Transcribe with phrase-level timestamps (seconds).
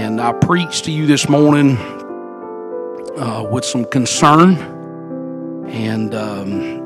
[0.00, 1.76] And I preach to you this morning
[3.18, 4.56] uh, with some concern.
[5.68, 6.80] And um,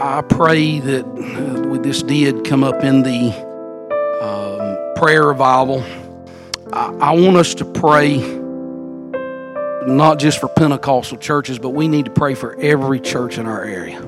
[0.00, 3.32] I pray that uh, this did come up in the
[4.22, 5.84] um, prayer revival.
[6.72, 8.18] I, want us to pray
[9.88, 13.64] not just for Pentecostal churches, but we need to pray for every church in our
[13.64, 14.00] area.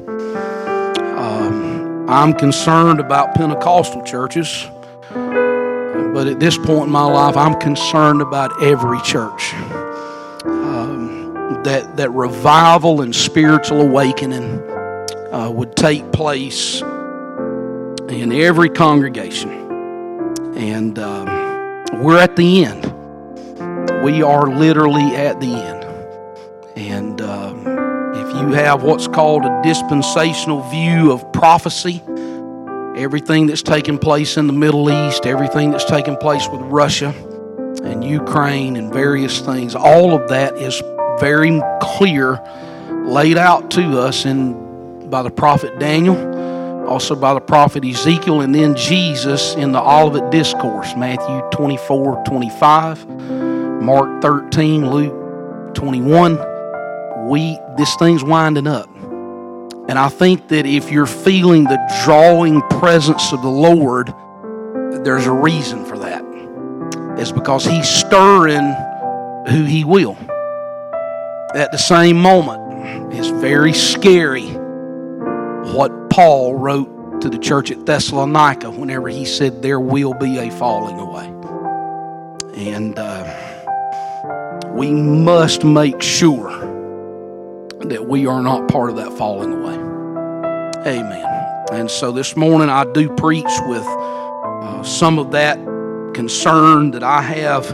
[1.19, 4.65] Um, I'm concerned about Pentecostal churches,
[6.13, 9.55] but at this point in my life, I'm concerned about every church.
[10.45, 14.61] Um, that that revival and spiritual awakening
[15.33, 19.51] uh, would take place in every congregation,
[20.57, 21.27] and um,
[22.03, 22.91] we're at the end
[24.03, 25.85] we are literally at the end.
[26.77, 27.59] And um,
[28.15, 32.03] if you have what's called a dispensational view of prophecy,
[32.97, 37.15] everything that's taken place in the Middle East, everything that's taken place with Russia
[37.83, 40.83] and Ukraine and various things, all of that is
[41.19, 42.41] very clear,
[43.07, 48.55] laid out to us in by the prophet Daniel, also by the prophet Ezekiel, and
[48.55, 53.07] then Jesus in the Olivet Discourse, Matthew 24, 25.
[53.81, 56.39] Mark 13, Luke 21.
[57.29, 58.91] We this thing's winding up.
[59.89, 64.13] And I think that if you're feeling the drawing presence of the Lord,
[65.05, 66.25] there's a reason for that.
[67.19, 68.75] It's because He's stirring
[69.49, 70.17] who He will.
[71.55, 74.47] At the same moment, it's very scary
[75.75, 80.51] what Paul wrote to the church at Thessalonica whenever he said there will be a
[80.51, 81.27] falling away.
[82.57, 83.25] And uh,
[84.71, 86.70] we must make sure
[87.81, 89.75] that we are not part of that falling away.
[90.87, 91.65] Amen.
[91.73, 95.57] And so this morning I do preach with uh, some of that
[96.15, 97.67] concern that I have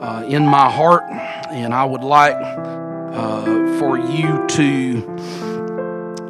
[0.00, 1.04] uh, in my heart,
[1.50, 5.16] and I would like uh, for you to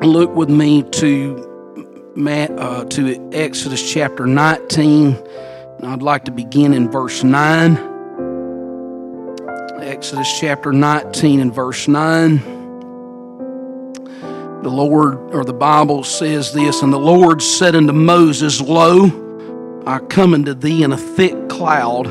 [0.03, 1.45] look with me to
[2.27, 5.17] uh, to Exodus chapter 19.
[5.85, 7.77] I'd like to begin in verse 9.
[9.81, 12.58] Exodus chapter 19 and verse 9.
[14.63, 20.01] The Lord, or the Bible says this, and the Lord said unto Moses, Lo, I
[20.01, 22.07] come unto thee in a thick cloud,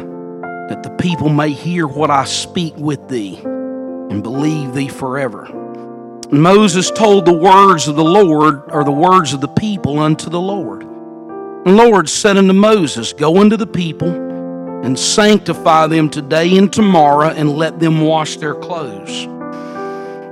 [0.69, 5.45] that the people may hear what I speak with thee, and believe thee forever.
[5.45, 10.29] And Moses told the words of the Lord, or the words of the people unto
[10.29, 10.83] the Lord.
[10.83, 16.71] And the Lord said unto Moses, Go unto the people and sanctify them today and
[16.71, 19.27] tomorrow and let them wash their clothes.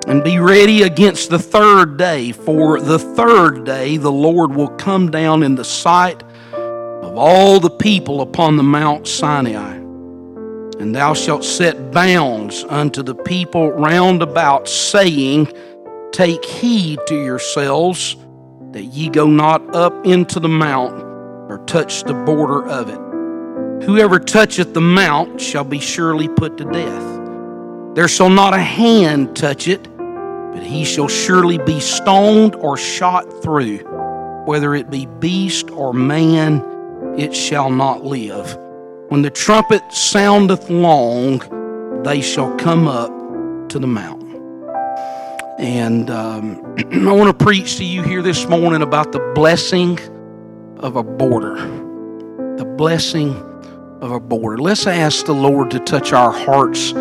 [0.08, 5.10] And be ready against the third day, for the third day the Lord will come
[5.10, 6.22] down in the sight
[6.54, 9.78] of all the people upon the Mount Sinai.
[10.80, 15.52] And thou shalt set bounds unto the people round about, saying,
[16.12, 18.16] Take heed to yourselves
[18.72, 21.02] that ye go not up into the mount
[21.50, 23.86] or touch the border of it.
[23.86, 27.96] Whoever toucheth the mount shall be surely put to death.
[27.96, 29.88] There shall not a hand touch it,
[30.56, 33.80] but he shall surely be stoned or shot through.
[34.46, 36.64] Whether it be beast or man,
[37.18, 38.58] it shall not live.
[39.10, 41.40] When the trumpet soundeth long,
[42.04, 43.12] they shall come up
[43.68, 44.42] to the mountain.
[45.60, 50.00] And um, I want to preach to you here this morning about the blessing
[50.78, 51.56] of a border.
[52.56, 53.36] The blessing
[54.00, 54.58] of a border.
[54.58, 56.94] Let's ask the Lord to touch our hearts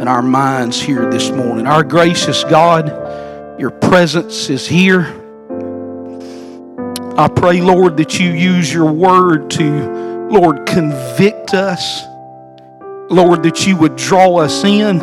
[0.00, 1.66] and our minds here this morning.
[1.66, 2.88] Our gracious God,
[3.60, 5.14] your presence is here.
[7.16, 12.04] I pray, Lord, that you use your word to, Lord, convict us.
[13.10, 15.00] Lord, that you would draw us in.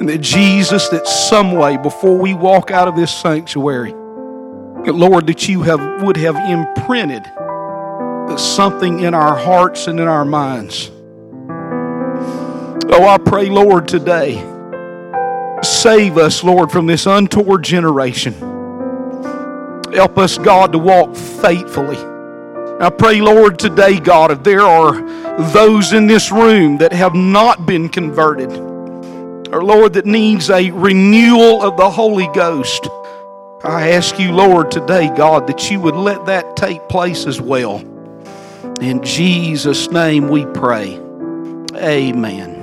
[0.00, 5.28] And that Jesus, that some way before we walk out of this sanctuary, that Lord,
[5.28, 7.24] that you have would have imprinted
[8.38, 10.90] something in our hearts and in our minds.
[12.86, 14.34] Oh, I pray, Lord, today,
[15.62, 18.34] save us, Lord, from this untoward generation.
[19.92, 21.98] Help us, God, to walk faithfully.
[22.80, 25.00] I pray, Lord, today, God, if there are
[25.52, 31.62] those in this room that have not been converted, or Lord, that needs a renewal
[31.62, 32.88] of the Holy Ghost,
[33.64, 37.78] I ask you, Lord, today, God, that you would let that take place as well.
[38.80, 41.00] In Jesus' name we pray.
[41.76, 42.53] Amen.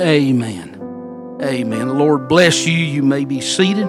[0.00, 1.38] Amen.
[1.42, 1.88] Amen.
[1.88, 2.72] The Lord bless you.
[2.72, 3.88] You may be seated.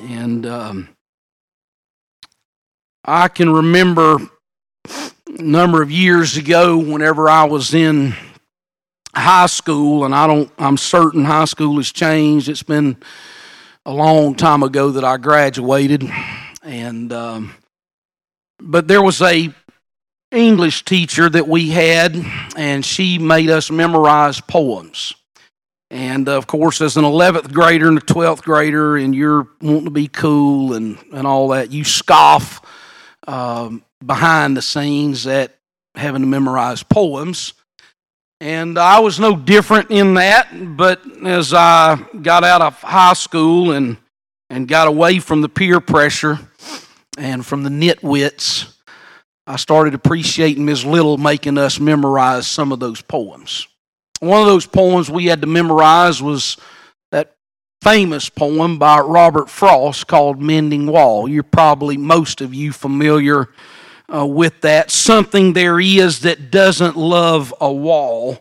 [0.00, 0.88] and um,
[3.04, 4.16] I can remember
[4.86, 8.14] a number of years ago, whenever I was in
[9.14, 12.48] high school, and I don't, I'm certain high school has changed.
[12.48, 12.96] It's been
[13.84, 16.10] a long time ago that I graduated,
[16.62, 17.52] and um,
[18.58, 19.52] but there was a
[20.32, 22.16] English teacher that we had,
[22.56, 25.14] and she made us memorize poems.
[25.90, 29.90] And of course, as an 11th grader and a 12th grader, and you're wanting to
[29.90, 32.62] be cool and, and all that, you scoff
[33.28, 35.54] um, behind the scenes at
[35.94, 37.52] having to memorize poems.
[38.40, 43.72] And I was no different in that, but as I got out of high school
[43.72, 43.98] and,
[44.50, 46.38] and got away from the peer pressure
[47.18, 48.74] and from the nitwits,
[49.46, 50.84] I started appreciating Ms.
[50.84, 53.66] Little making us memorize some of those poems.
[54.20, 56.56] One of those poems we had to memorize was
[57.10, 57.34] that
[57.82, 61.28] famous poem by Robert Frost called Mending Wall.
[61.28, 63.48] You're probably, most of you, familiar
[64.14, 64.92] uh, with that.
[64.92, 68.38] Something there is that doesn't love a wall,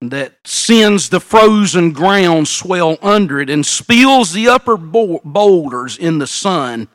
[0.00, 6.26] that sends the frozen ground swell under it and spills the upper boulders in the
[6.26, 6.88] sun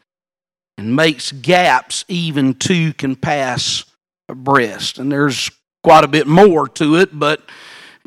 [0.78, 3.86] and makes gaps even two can pass
[4.28, 4.98] abreast.
[5.00, 5.50] And there's
[5.84, 7.42] quite a bit more to it, but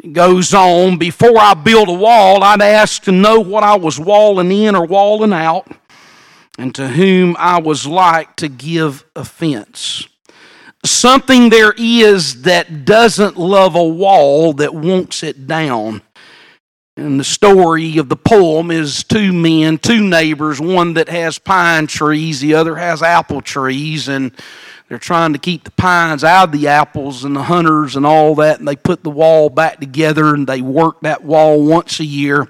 [0.03, 0.99] it goes on.
[0.99, 4.87] Before I build a wall, I'd ask to know what I was walling in or
[4.87, 5.69] walling out
[6.59, 10.07] and to whom I was like to give offense.
[10.85, 16.03] Something there is that doesn't love a wall that wants it down.
[16.99, 21.87] And the story of the poem is two men, two neighbors, one that has pine
[21.87, 24.33] trees, the other has apple trees, and
[24.89, 28.35] they're trying to keep the pines out of the apples and the hunters and all
[28.35, 32.05] that, and they put the wall back together and they work that wall once a
[32.05, 32.49] year.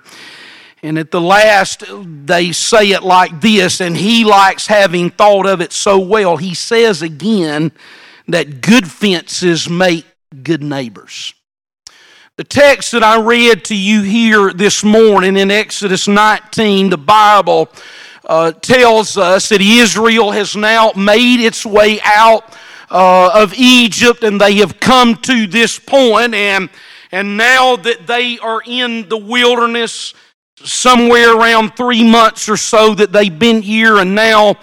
[0.83, 1.85] And at the last,
[2.25, 6.39] they say it like this, and he likes having thought of it so well.
[6.39, 7.71] He says again
[8.29, 10.07] that good fences make
[10.43, 11.35] good neighbors.
[12.39, 17.69] The text that I read to you here this morning in Exodus 19, the Bible
[18.25, 22.57] uh, tells us that Israel has now made its way out
[22.93, 26.71] uh, of Egypt and they have come to this point, and,
[27.11, 30.15] and now that they are in the wilderness,
[30.63, 34.55] somewhere around three months or so that they've been here, and now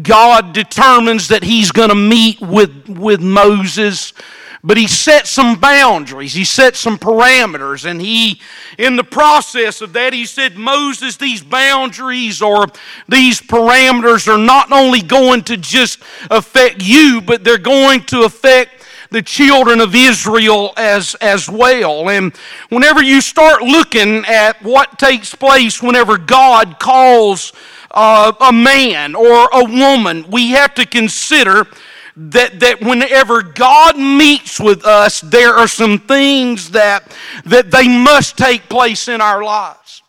[0.00, 4.14] God determines that He's going to meet with, with Moses.
[4.62, 8.42] But he set some boundaries, he set some parameters, and he,
[8.76, 12.66] in the process of that, he said, Moses, these boundaries or
[13.08, 18.86] these parameters are not only going to just affect you, but they're going to affect
[19.10, 22.10] the children of Israel as, as well.
[22.10, 22.36] And
[22.68, 27.52] whenever you start looking at what takes place whenever God calls
[27.90, 31.66] uh, a man or a woman, we have to consider
[32.28, 38.36] that, that whenever God meets with us, there are some things that, that they must
[38.36, 40.02] take place in our lives.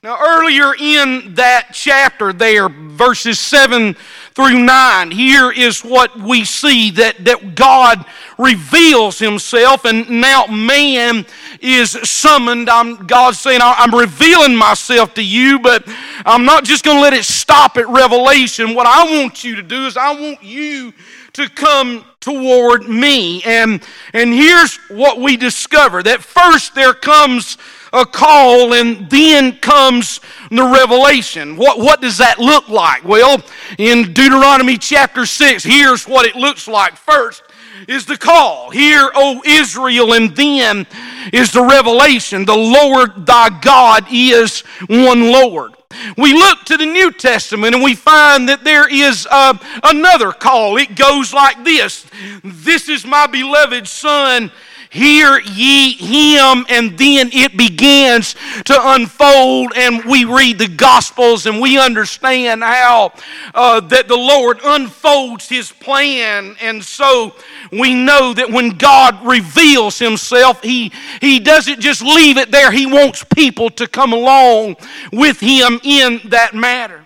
[0.00, 3.96] Now, earlier in that chapter, there, verses 7
[4.34, 8.04] through 9, here is what we see that, that God
[8.38, 11.26] reveals himself, and now man
[11.60, 12.70] is summoned.
[12.70, 15.82] I'm, God's saying, I'm revealing myself to you, but
[16.24, 18.74] I'm not just going to let it stop at revelation.
[18.74, 20.92] What I want you to do is, I want you
[21.36, 23.42] to come toward me.
[23.44, 27.56] And, and here's what we discover that first there comes
[27.92, 30.20] a call and then comes
[30.50, 31.56] the revelation.
[31.56, 33.04] What, what does that look like?
[33.04, 33.42] Well,
[33.78, 36.96] in Deuteronomy chapter 6, here's what it looks like.
[36.96, 37.42] First
[37.86, 38.70] is the call.
[38.70, 40.86] Hear, O Israel, and then
[41.32, 42.44] is the revelation.
[42.44, 45.75] The Lord thy God is one Lord.
[46.16, 50.76] We look to the New Testament and we find that there is uh, another call.
[50.76, 52.06] It goes like this
[52.42, 54.50] This is my beloved Son
[54.96, 58.34] Hear ye him, and then it begins
[58.64, 63.12] to unfold, and we read the Gospels and we understand how
[63.54, 66.56] uh, that the Lord unfolds his plan.
[66.62, 67.36] And so
[67.70, 72.86] we know that when God reveals himself, he, he doesn't just leave it there, he
[72.86, 74.76] wants people to come along
[75.12, 77.05] with him in that matter.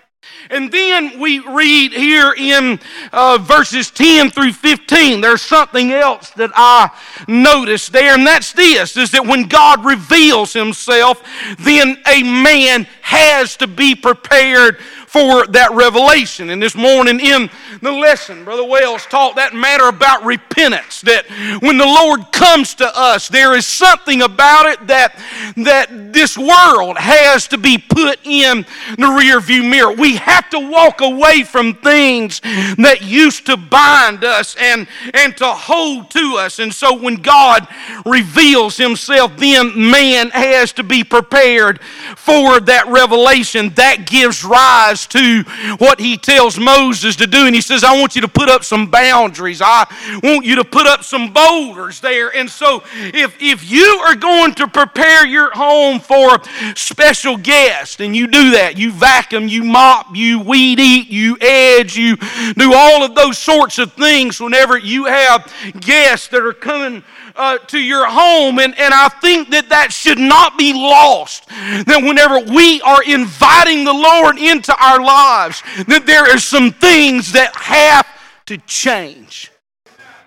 [0.50, 2.80] And then we read here in
[3.12, 6.90] uh, verses 10 through 15, there's something else that I
[7.28, 11.22] noticed there, and that's this is that when God reveals himself,
[11.60, 14.78] then a man has to be prepared
[15.10, 16.50] for that revelation.
[16.50, 17.50] And this morning in
[17.82, 21.00] the lesson, Brother Wells taught that matter about repentance.
[21.00, 21.26] That
[21.60, 25.18] when the Lord comes to us, there is something about it that,
[25.56, 28.64] that this world has to be put in
[28.98, 29.92] the rear view mirror.
[29.92, 32.40] We have to walk away from things
[32.78, 36.60] that used to bind us and, and to hold to us.
[36.60, 37.66] And so when God
[38.06, 41.80] reveals Himself, then man has to be prepared
[42.14, 43.70] for that revelation.
[43.70, 45.42] That gives rise to
[45.78, 47.46] what He tells Moses to do.
[47.46, 49.60] And He says, I want you to put up some boundaries.
[49.62, 49.86] I
[50.22, 52.34] want you to put up some boulders there.
[52.34, 56.40] And so if, if you are going to prepare your home for
[56.74, 61.96] special guests, and you do that, you vacuum, you mop, you weed eat, you edge,
[61.96, 62.16] you
[62.56, 67.02] do all of those sorts of things whenever you have guests that are coming
[67.36, 68.58] uh, to your home.
[68.58, 71.48] And, and I think that that should not be lost.
[71.48, 77.32] That whenever we are inviting the Lord into our lives, that there are some things
[77.32, 78.06] that have
[78.46, 79.50] to change.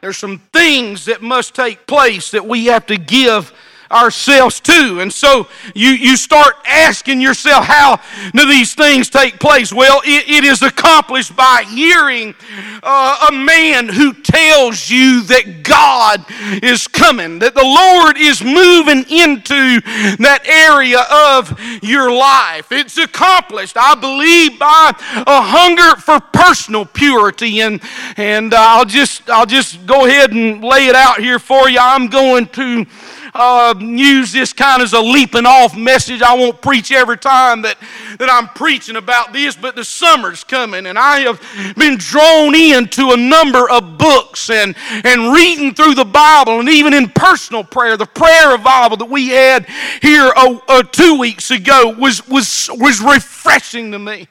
[0.02, 3.54] There's some things that must take place that we have to give
[3.94, 5.00] ourselves to.
[5.00, 8.00] And so you, you start asking yourself, how
[8.34, 9.72] do these things take place?
[9.72, 12.36] Well, it, it is accomplished by hearing
[12.82, 16.26] uh, a man who tells you that God
[16.64, 19.82] is coming, that the Lord is moving into
[20.24, 22.72] that area of your life.
[22.72, 24.92] It's accomplished, I believe, by
[25.28, 27.62] a hunger for personal purity.
[27.62, 27.82] And,
[28.18, 31.80] and uh, I'll, just, I'll just go ahead and lay it out here for you.
[31.80, 32.86] I'm going to
[33.34, 36.22] uh, use this kind of as a leaping off message.
[36.22, 37.78] I won't preach every time that,
[38.20, 41.42] that I'm preaching about this, but the summer's coming, and I have
[41.75, 46.94] been drawn into a number of books and, and reading through the Bible, and even
[46.94, 47.98] in personal prayer.
[47.98, 49.68] The prayer revival that we had
[50.02, 54.28] here uh, uh, two weeks ago was, was, was refreshing to me.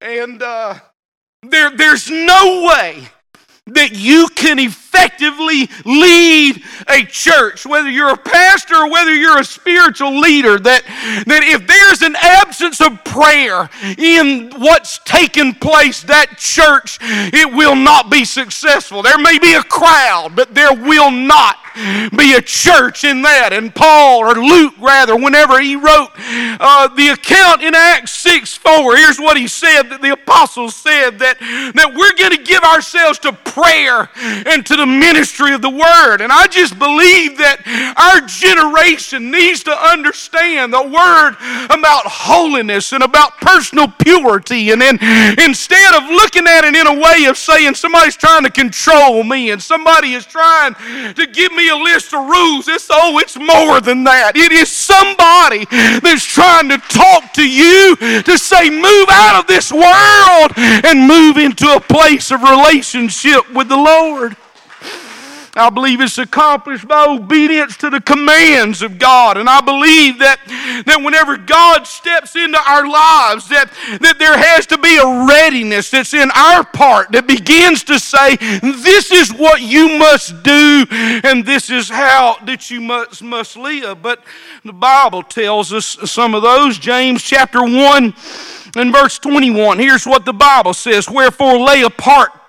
[0.00, 0.78] And uh,
[1.42, 3.08] there, there's no way
[3.74, 9.44] that you can effectively lead a church, whether you're a pastor or whether you're a
[9.44, 10.84] spiritual leader, that,
[11.26, 17.76] that if there's an absence of prayer in what's taken place, that church, it will
[17.76, 19.02] not be successful.
[19.02, 21.56] There may be a crowd, but there will not
[22.16, 23.50] be a church in that.
[23.52, 28.96] And Paul, or Luke rather, whenever he wrote uh, the account in Acts 6 4,
[28.96, 31.38] here's what he said that the apostles said that,
[31.74, 34.08] that we're going to give ourselves to prayer
[34.46, 36.20] and to the ministry of the word.
[36.20, 37.62] And I just believe that
[37.96, 41.36] our generation needs to understand the word
[41.70, 44.70] about holiness and about personal purity.
[44.70, 44.98] And then
[45.38, 49.50] instead of looking at it in a way of saying somebody's trying to control me
[49.50, 50.74] and somebody is trying
[51.14, 52.68] to give me me a list of rules.
[52.68, 54.32] It's oh, it's more than that.
[54.34, 55.66] It is somebody
[56.00, 61.36] that's trying to talk to you to say, move out of this world and move
[61.36, 64.36] into a place of relationship with the Lord.
[65.56, 69.36] I believe it's accomplished by obedience to the commands of God.
[69.36, 70.38] And I believe that,
[70.86, 75.90] that whenever God steps into our lives, that, that there has to be a readiness
[75.90, 81.44] that's in our part that begins to say, this is what you must do, and
[81.44, 84.02] this is how that you must, must live.
[84.02, 84.22] But
[84.64, 86.78] the Bible tells us some of those.
[86.78, 88.14] James chapter 1
[88.76, 89.80] and verse 21.
[89.80, 92.39] Here's what the Bible says Wherefore lay apart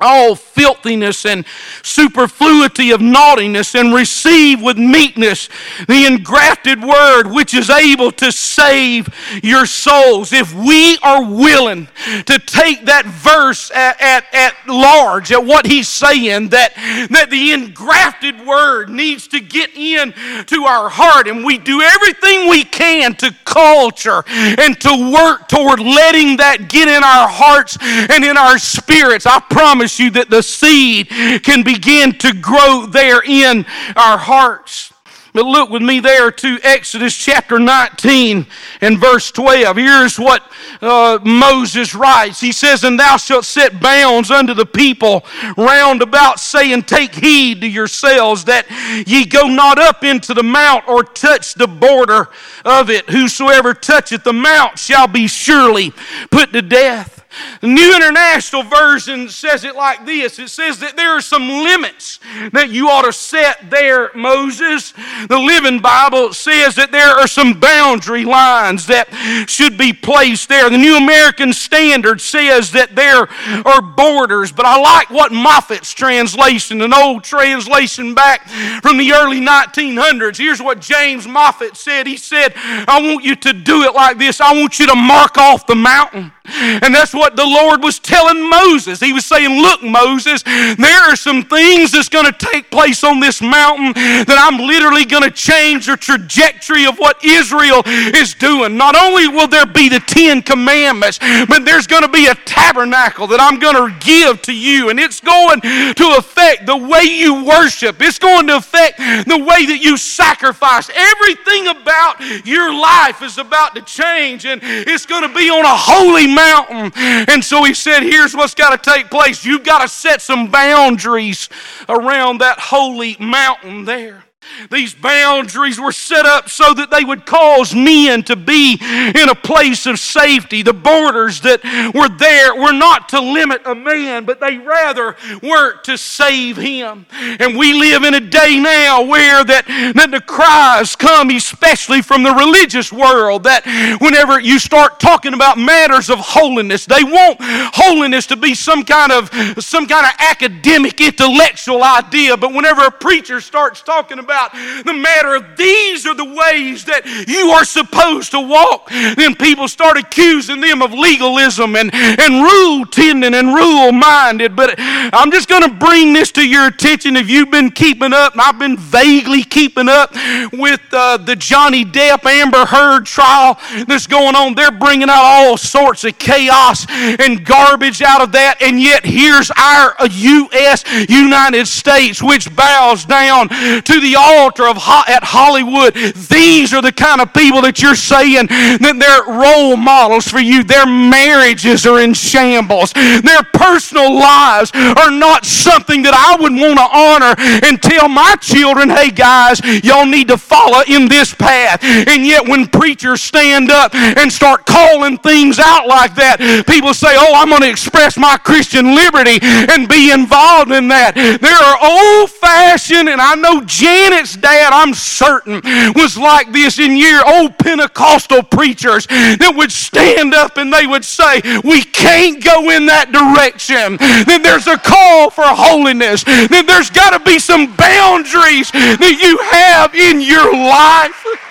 [0.00, 1.44] all filthiness and
[1.82, 5.48] superfluity of naughtiness and receive with meekness
[5.88, 9.08] the engrafted word which is able to save
[9.42, 10.32] your souls.
[10.32, 11.88] If we are willing
[12.26, 16.74] to take that verse at, at, at large, at what he's saying, that,
[17.10, 20.12] that the engrafted word needs to get in
[20.46, 25.80] to our heart, and we do everything we can to culture and to work toward
[25.80, 30.30] letting that get in our hearts and in our spirits, I promise promise you that
[30.30, 31.08] the seed
[31.42, 33.64] can begin to grow there in
[33.96, 34.92] our hearts.
[35.32, 38.46] But look with me there to Exodus chapter 19
[38.80, 39.76] and verse 12.
[39.76, 40.42] Here's what
[40.82, 42.40] uh, Moses writes.
[42.40, 45.24] He says, And thou shalt set bounds unto the people
[45.56, 48.66] round about, saying, Take heed to yourselves that
[49.06, 52.28] ye go not up into the mount or touch the border
[52.64, 53.08] of it.
[53.08, 55.92] Whosoever toucheth the mount shall be surely
[56.30, 57.19] put to death.
[57.62, 62.18] New International Version says it like this it says that there are some limits
[62.52, 64.92] that you ought to set there, Moses.
[65.28, 69.08] The Living Bible says that there are some boundary lines that
[69.48, 70.68] should be placed there.
[70.70, 73.28] The New American Standard says that there
[73.66, 78.48] are borders, but I like what Moffatt's translation, an old translation back
[78.82, 80.38] from the early 1900s.
[80.38, 82.06] Here's what James Moffatt said.
[82.06, 84.40] He said, I want you to do it like this.
[84.40, 86.32] I want you to mark off the mountain.
[86.52, 89.00] And that's what the Lord was telling Moses.
[89.00, 93.20] He was saying, Look, Moses, there are some things that's going to take place on
[93.20, 98.76] this mountain that I'm literally going to change the trajectory of what Israel is doing.
[98.76, 103.26] Not only will there be the Ten Commandments, but there's going to be a tabernacle
[103.28, 104.90] that I'm going to give to you.
[104.90, 109.66] And it's going to affect the way you worship, it's going to affect the way
[109.66, 110.90] that you sacrifice.
[110.94, 115.76] Everything about your life is about to change, and it's going to be on a
[115.76, 116.92] holy mountain.
[117.28, 119.44] And so he said, Here's what's got to take place.
[119.44, 121.48] You've got to set some boundaries
[121.88, 124.24] around that holy mountain there.
[124.70, 129.34] These boundaries were set up so that they would cause men to be in a
[129.34, 130.62] place of safety.
[130.62, 131.62] The borders that
[131.94, 137.06] were there were not to limit a man, but they rather were to save him.
[137.12, 142.22] And we live in a day now where that, that the cries come, especially from
[142.22, 143.64] the religious world, that
[144.00, 149.12] whenever you start talking about matters of holiness, they want holiness to be some kind
[149.12, 149.30] of
[149.62, 152.36] some kind of academic intellectual idea.
[152.36, 156.84] But whenever a preacher starts talking about about the matter of these are the ways
[156.84, 162.42] that you are supposed to walk, then people start accusing them of legalism and, and
[162.42, 164.56] rule tending and rule minded.
[164.56, 167.16] But I'm just going to bring this to your attention.
[167.16, 170.14] If you've been keeping up, I've been vaguely keeping up
[170.52, 174.54] with uh, the Johnny Depp Amber Heard trial that's going on.
[174.54, 178.62] They're bringing out all sorts of chaos and garbage out of that.
[178.62, 180.84] And yet, here's our U.S.
[181.08, 185.94] United States, which bows down to the altar of at Hollywood,
[186.28, 190.62] these are the kind of people that you're saying that they're role models for you.
[190.62, 192.92] Their marriages are in shambles.
[192.92, 197.34] Their personal lives are not something that I would want to honor
[197.66, 201.82] and tell my children, hey guys, y'all need to follow in this path.
[201.82, 207.14] And yet when preachers stand up and start calling things out like that, people say,
[207.16, 211.14] oh, I'm going to express my Christian liberty and be involved in that.
[211.14, 215.62] There are old fashioned, and I know Janet Brent's dad, I'm certain,
[215.94, 221.04] was like this in year old Pentecostal preachers that would stand up and they would
[221.04, 223.96] say, We can't go in that direction.
[224.26, 226.24] Then there's a call for holiness.
[226.24, 231.46] Then there's got to be some boundaries that you have in your life.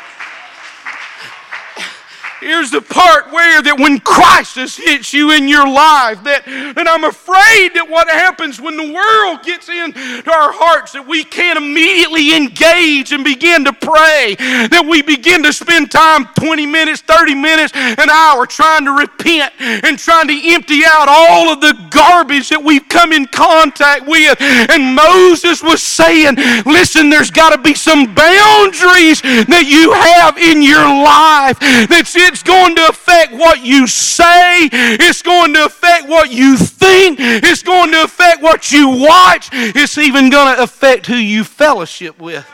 [2.39, 7.03] Here's the part where that when crisis hits you in your life, that, and I'm
[7.03, 12.35] afraid that what happens when the world gets into our hearts, that we can't immediately
[12.35, 14.35] engage and begin to pray,
[14.71, 19.51] that we begin to spend time 20 minutes, 30 minutes, an hour trying to repent
[19.59, 24.39] and trying to empty out all of the garbage that we've come in contact with.
[24.39, 30.63] And Moses was saying, listen, there's got to be some boundaries that you have in
[30.63, 31.59] your life
[31.91, 34.69] that's in it's going to affect what you say.
[34.71, 37.17] It's going to affect what you think.
[37.19, 39.49] It's going to affect what you watch.
[39.51, 42.45] It's even going to affect who you fellowship with.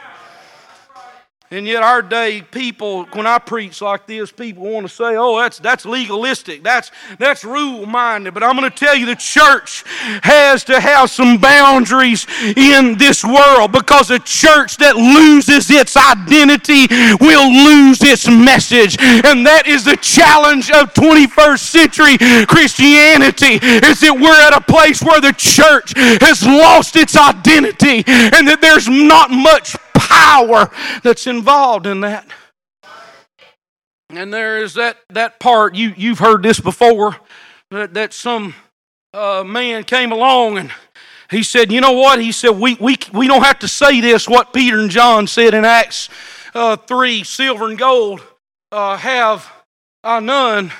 [1.55, 5.39] And yet, our day, people, when I preach like this, people want to say, oh,
[5.39, 8.33] that's, that's legalistic, that's, that's rule minded.
[8.33, 9.85] But I'm going to tell you, the church
[10.21, 16.93] has to have some boundaries in this world because a church that loses its identity
[17.23, 18.97] will lose its message.
[18.99, 25.01] And that is the challenge of 21st century Christianity, is that we're at a place
[25.01, 30.71] where the church has lost its identity and that there's not much power
[31.03, 32.27] that's involved in that.
[34.09, 37.17] And there is that, that part, you, you've heard this before,
[37.71, 38.53] that, that some
[39.13, 40.71] uh, man came along and
[41.31, 42.21] he said, You know what?
[42.21, 45.53] He said, We, we, we don't have to say this, what Peter and John said
[45.53, 46.09] in Acts
[46.53, 48.21] uh, 3 silver and gold
[48.71, 49.51] uh, have
[50.03, 50.71] I none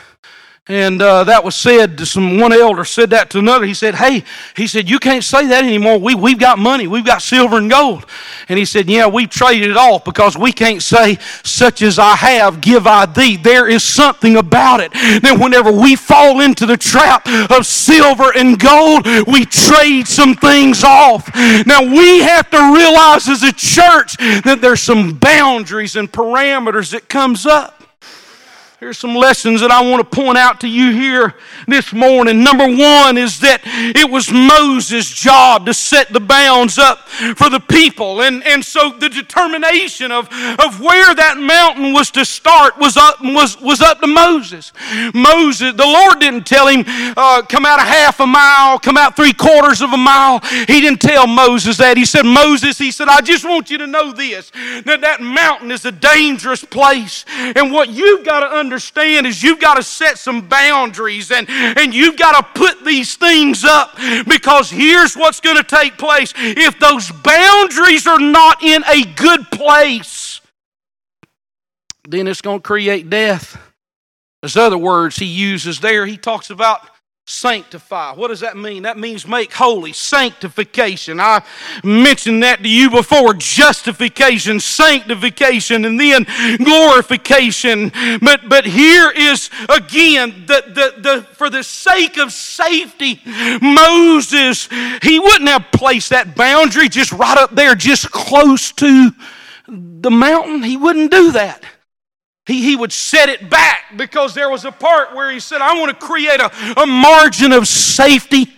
[0.67, 3.67] and uh, that was said to some one elder said that to another.
[3.67, 4.23] He said, "Hey,
[4.55, 5.99] he said you can't say that anymore.
[5.99, 6.87] We we've got money.
[6.87, 8.07] We've got silver and gold."
[8.49, 12.15] And he said, "Yeah, we've traded it off because we can't say such as I
[12.15, 13.37] have give I thee.
[13.37, 18.59] There is something about it that whenever we fall into the trap of silver and
[18.59, 21.29] gold, we trade some things off.
[21.67, 27.07] Now we have to realize as a church that there's some boundaries and parameters that
[27.07, 27.74] comes up."
[28.81, 31.35] There's some lessons that I want to point out to you here
[31.65, 32.43] this morning.
[32.43, 33.61] Number one is that
[33.95, 36.99] it was Moses' job to set the bounds up
[37.37, 38.21] for the people.
[38.21, 40.27] And, and so the determination of,
[40.59, 44.73] of where that mountain was to start was up, was, was up to Moses.
[45.13, 46.83] Moses, the Lord didn't tell him,
[47.15, 50.41] uh, come out a half a mile, come out three quarters of a mile.
[50.67, 51.95] He didn't tell Moses that.
[51.95, 54.51] He said, Moses, he said, I just want you to know this,
[54.83, 57.23] that that mountain is a dangerous place.
[57.55, 61.93] And what you've got to understand is you've got to set some boundaries and, and
[61.93, 63.95] you've got to put these things up
[64.27, 66.33] because here's what's going to take place.
[66.37, 70.41] If those boundaries are not in a good place,
[72.07, 73.57] then it's going to create death.
[74.41, 76.05] There's other words he uses there.
[76.05, 76.87] He talks about
[77.27, 78.13] Sanctify.
[78.13, 78.83] What does that mean?
[78.83, 81.19] That means make holy, sanctification.
[81.19, 81.43] I
[81.83, 87.91] mentioned that to you before justification, sanctification, and then glorification.
[88.21, 93.19] But, but here is again, the, the, the, for the sake of safety,
[93.59, 94.69] Moses,
[95.01, 99.09] he wouldn't have placed that boundary just right up there, just close to
[99.67, 100.61] the mountain.
[100.61, 101.63] He wouldn't do that
[102.45, 105.79] he, he would set it back because there was a part where he said, I
[105.79, 108.53] want to create a, a margin of safety.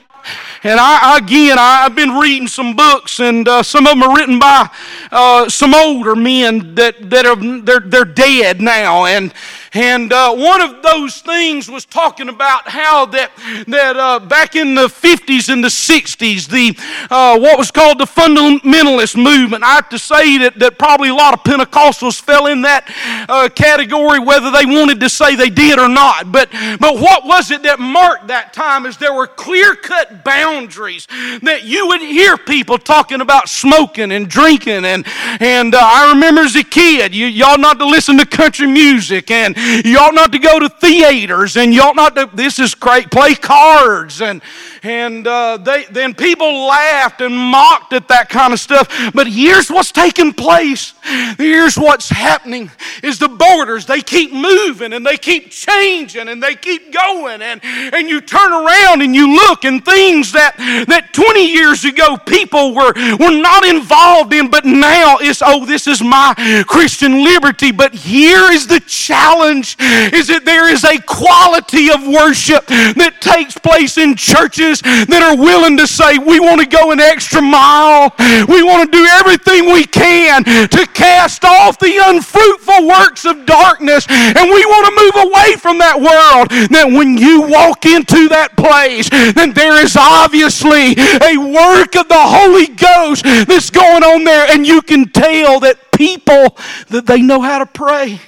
[0.64, 4.40] And I, again, I've been reading some books, and uh, some of them are written
[4.40, 4.70] by
[5.10, 9.06] uh, some older men that, that are they're, they're dead now.
[9.06, 9.34] And
[9.74, 13.32] and uh, one of those things was talking about how that,
[13.68, 16.78] that uh, back in the 50s and the 60s, the,
[17.10, 21.16] uh, what was called the fundamentalist movement, I have to say that, that probably a
[21.16, 22.90] lot of Pentecostals fell in that
[23.30, 26.32] uh, category, whether they wanted to say they did or not.
[26.32, 26.50] But,
[26.80, 31.08] but what was it that marked that time is there were clear cut boundaries
[31.42, 34.86] that you would hear people talking about smoking and drinking.
[34.86, 35.06] And,
[35.40, 39.32] and uh, I remember as a kid, you, y'all not to listen to country music
[39.32, 42.76] and you ought not to go to theaters and you ought not to, this is
[42.76, 44.22] great, play cards.
[44.22, 44.42] And,
[44.84, 48.88] and uh, they, then people laughed and mocked at that kind of stuff.
[49.14, 50.94] But here's what's taking place.
[51.38, 52.70] Here's what's happening
[53.04, 57.42] is the borders, they keep moving and they keep changing and they keep going.
[57.42, 62.18] And, and you turn around and you look and things that, that 20 years ago
[62.18, 67.72] people were, were not involved in, but now it's, oh, this is my Christian liberty.
[67.72, 73.58] But here is the challenge is that there is a quality of worship that takes
[73.58, 78.14] place in churches that are willing to say, we want to go an extra mile.
[78.48, 84.06] We want to do everything we can to cast off the unfruitful works of darkness.
[84.10, 86.50] And we want to move away from that world.
[86.72, 92.18] That when you walk into that place, then there is obviously a work of the
[92.18, 94.48] Holy Ghost that's going on there.
[94.50, 96.58] And you can tell that people
[96.90, 98.20] that they know how to pray.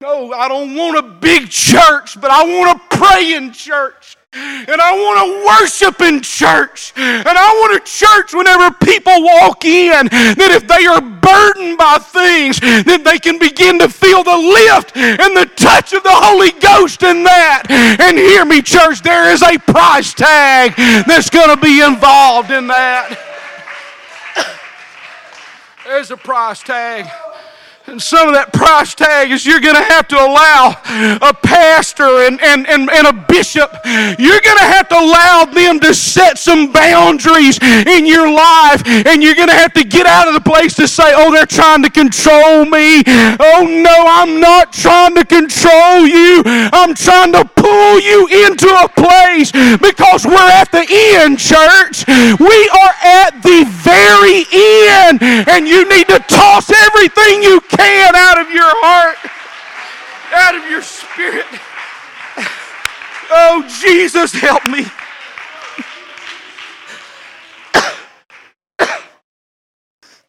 [0.00, 4.17] No, I don't want a big church, but I want a praying church.
[4.34, 6.92] And I want to worship in church.
[6.96, 11.96] And I want a church whenever people walk in that if they are burdened by
[11.96, 16.52] things, that they can begin to feel the lift and the touch of the Holy
[16.60, 17.64] Ghost in that.
[17.70, 20.74] And hear me, church, there is a price tag
[21.06, 23.16] that's going to be involved in that.
[25.86, 27.06] There's a price tag.
[27.88, 30.76] And some of that price tag is you're going to have to allow
[31.24, 33.72] a pastor and, and, and, and a bishop,
[34.20, 37.56] you're going to have to allow them to set some boundaries
[37.88, 38.84] in your life.
[38.84, 41.48] And you're going to have to get out of the place to say, oh, they're
[41.48, 43.00] trying to control me.
[43.40, 46.44] Oh, no, I'm not trying to control you.
[46.44, 49.48] I'm trying to pull you into a place
[49.80, 50.84] because we're at the
[51.24, 52.04] end, church.
[52.36, 55.24] We are at the very end.
[55.48, 59.16] And you need to toss everything you can out of your heart,
[60.34, 61.46] out of your spirit.
[63.30, 64.86] Oh, Jesus, help me.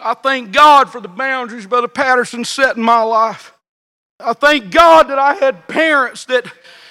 [0.01, 3.53] I thank God for the boundaries Brother Patterson set in my life.
[4.19, 6.45] I thank God that I had parents that,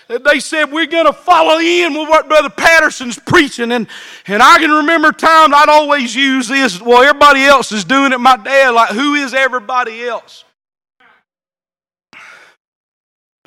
[0.09, 3.73] that they said, We're going to follow in with what Brother Patterson's preaching.
[3.73, 3.87] And,
[4.27, 8.19] and I can remember times I'd always use this, well, everybody else is doing it.
[8.19, 10.45] My dad, like, who is everybody else?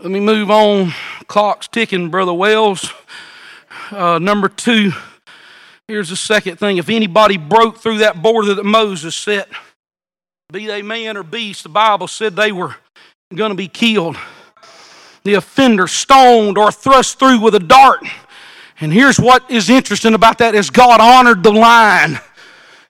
[0.01, 0.93] Let me move on.
[1.27, 2.91] Clock's ticking, Brother Wells.
[3.91, 4.93] Uh, number two,
[5.87, 6.77] here's the second thing.
[6.77, 9.47] If anybody broke through that border that Moses set,
[10.51, 12.75] be they man or beast, the Bible said they were
[13.35, 14.17] going to be killed.
[15.23, 18.03] The offender stoned or thrust through with a dart.
[18.79, 22.19] And here's what is interesting about that is God honored the line.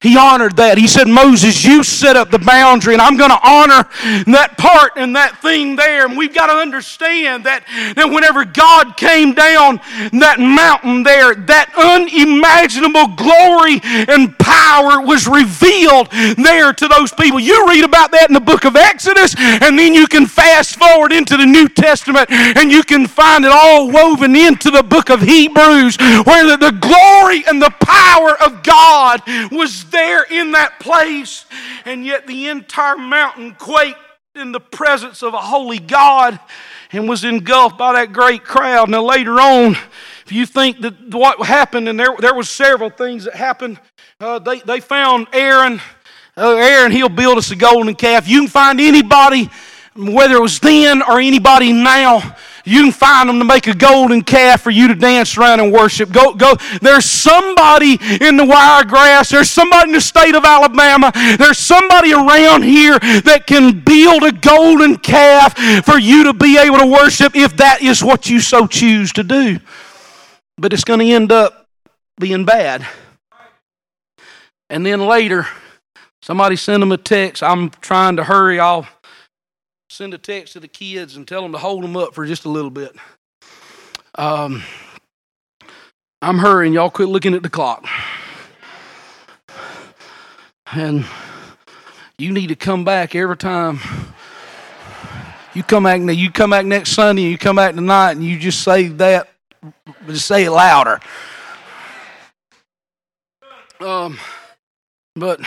[0.02, 0.80] He honored that.
[0.80, 3.86] He said, Moses, you set up the boundary, and I'm going to honor
[4.34, 6.08] that part and that thing there.
[6.08, 9.80] And we've got to understand that, that whenever God came down
[10.18, 13.78] that mountain there, that unimaginable glory
[14.10, 17.40] and power was revealed there to those people.
[17.40, 21.12] You read about that in the book of Exodus, and then you can fast forward
[21.12, 25.22] into the New Testament, and you can find it all woven into the book of
[25.22, 31.46] Hebrews, where the, the glory and the power of God was there in that place,
[31.86, 34.00] and yet the entire mountain quaked
[34.36, 36.40] in the presence of a holy God
[36.92, 38.90] and was engulfed by that great crowd.
[38.90, 39.76] Now, later on,
[40.26, 43.80] if you think that what happened, and there, there was several things that happened,
[44.20, 45.82] uh, they, they found Aaron.
[46.38, 48.28] Uh, Aaron, he'll build us a golden calf.
[48.28, 49.50] You can find anybody,
[49.96, 54.22] whether it was then or anybody now, you can find them to make a golden
[54.22, 56.12] calf for you to dance around and worship.
[56.12, 56.56] Go, go.
[56.82, 59.30] There's somebody in the wiregrass.
[59.30, 61.12] There's somebody in the state of Alabama.
[61.38, 66.78] There's somebody around here that can build a golden calf for you to be able
[66.80, 69.60] to worship if that is what you so choose to do.
[70.58, 71.68] But it's going to end up
[72.20, 72.86] being bad.
[74.70, 75.48] And then later,
[76.22, 77.44] somebody send them a text.
[77.44, 78.60] I'm trying to hurry.
[78.60, 78.88] I'll
[79.92, 82.46] send a text to the kids and tell them to hold them up for just
[82.46, 82.96] a little bit.
[84.16, 84.64] Um,
[86.22, 86.72] I'm hurrying.
[86.72, 87.86] Y'all quit looking at the clock.
[90.72, 91.06] And
[92.18, 93.82] you need to come back every time.
[95.54, 96.00] You come back.
[96.00, 97.24] You come back next Sunday.
[97.24, 99.28] You come back tonight, and you just say that.
[100.08, 101.02] Just say it louder.
[103.82, 104.18] Um,
[105.16, 105.42] but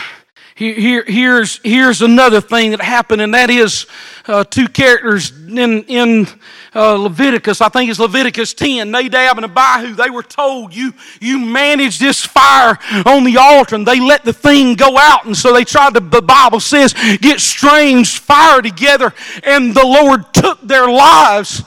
[0.55, 3.87] here, here's, here's another thing that happened, and that is
[4.25, 6.27] uh, two characters in, in
[6.73, 7.59] uh, Leviticus.
[7.59, 8.89] I think it's Leviticus 10.
[8.89, 13.85] Nadab and Abihu, they were told, you, you manage this fire on the altar, and
[13.85, 15.25] they let the thing go out.
[15.25, 19.13] And so they tried to, the Bible says, get strange fire together,
[19.43, 21.63] and the Lord took their lives.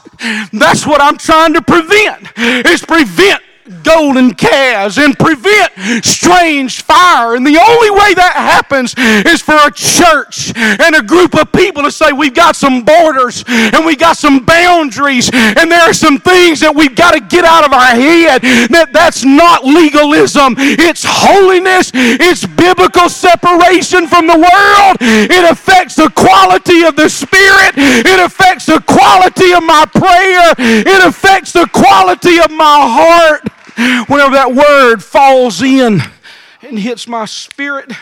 [0.50, 2.26] That's what I'm trying to prevent,
[2.66, 3.42] is prevent
[3.82, 5.72] golden calves and prevent
[6.04, 7.34] strange fire.
[7.34, 11.82] And the only way that happens is for a church and a group of people
[11.82, 16.18] to say, We've got some borders and we've got some boundaries, and there are some
[16.18, 18.42] things that we've got to get out of our head.
[18.70, 24.96] That that's not legalism, it's holiness, it's biblical separation from the world.
[25.00, 31.06] It affects the quality of the Spirit, it affects the quality of my prayer, it
[31.06, 33.48] affects the quality of my heart
[33.78, 36.00] whenever that word falls in
[36.62, 37.92] and hits my spirit.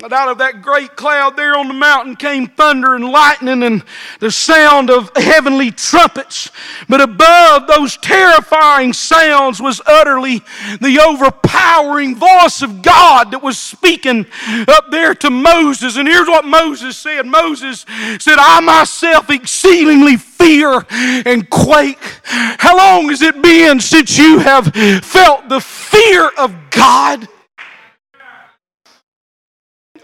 [0.00, 3.82] But out of that great cloud there on the mountain came thunder and lightning and
[4.20, 6.52] the sound of heavenly trumpets.
[6.88, 10.44] But above those terrifying sounds was utterly
[10.80, 14.26] the overpowering voice of God that was speaking
[14.68, 15.96] up there to Moses.
[15.96, 17.84] And here's what Moses said Moses
[18.20, 20.86] said, I myself exceedingly fear
[21.26, 22.20] and quake.
[22.22, 24.72] How long has it been since you have
[25.04, 27.28] felt the fear of God?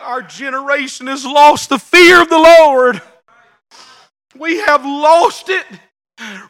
[0.05, 3.01] Our generation has lost the fear of the Lord.
[4.39, 5.65] We have lost it.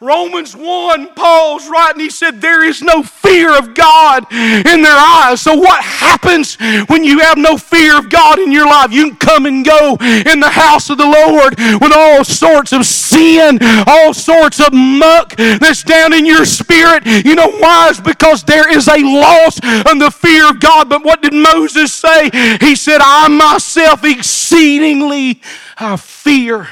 [0.01, 5.41] Romans 1, Paul's writing, he said, There is no fear of God in their eyes.
[5.41, 6.57] So, what happens
[6.89, 8.93] when you have no fear of God in your life?
[8.93, 12.85] You can come and go in the house of the Lord with all sorts of
[12.85, 17.07] sin, all sorts of muck that's down in your spirit.
[17.07, 17.89] You know why?
[17.89, 19.59] It's because there is a loss
[19.91, 20.91] in the fear of God.
[20.91, 22.29] But what did Moses say?
[22.61, 25.41] He said, I myself exceedingly
[25.79, 26.69] I fear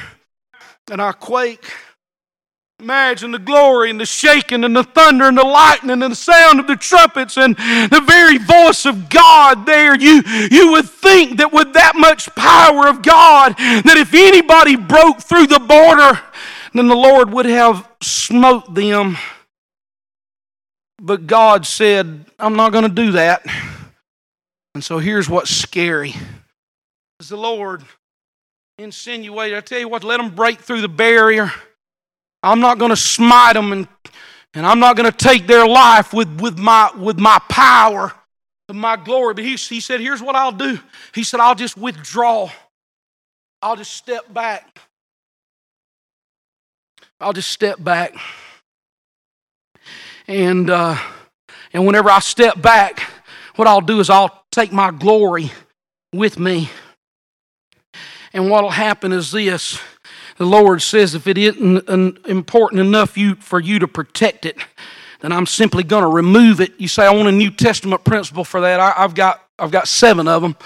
[0.91, 1.71] and I quake.
[2.83, 6.59] Imagine the glory and the shaking and the thunder and the lightning and the sound
[6.59, 9.97] of the trumpets and the very voice of God there.
[9.97, 15.21] You, you would think that with that much power of God, that if anybody broke
[15.21, 16.19] through the border,
[16.73, 19.15] then the Lord would have smote them.
[21.01, 23.45] But God said, I'm not going to do that.
[24.75, 26.15] And so here's what's scary.
[27.21, 27.83] As the Lord
[28.77, 31.49] insinuated, I tell you what, let them break through the barrier.
[32.43, 33.87] I'm not going to smite them and,
[34.53, 38.11] and I'm not going to take their life with, with, my, with my power,
[38.67, 39.33] with my glory.
[39.33, 40.77] But he, he said, Here's what I'll do.
[41.15, 42.51] He said, I'll just withdraw,
[43.61, 44.79] I'll just step back.
[47.19, 48.13] I'll just step back.
[50.27, 50.97] And, uh,
[51.71, 52.99] and whenever I step back,
[53.55, 55.51] what I'll do is I'll take my glory
[56.11, 56.69] with me.
[58.33, 59.79] And what'll happen is this
[60.37, 61.87] the Lord says if it isn't
[62.27, 64.57] important enough for you to protect it,
[65.21, 66.73] then I'm simply going to remove it.
[66.79, 68.79] You say, I want a New Testament principle for that.
[68.79, 70.57] I, have got I've got seven of them,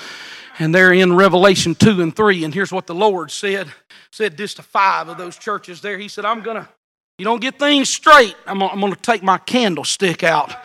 [0.57, 2.43] and they're in Revelation 2 and 3.
[2.43, 3.67] And here's what the Lord said
[4.11, 5.97] said this to five of those churches there.
[5.97, 6.67] He said, I'm going to,
[7.19, 10.55] you don't get things straight, I'm going to take my candlestick out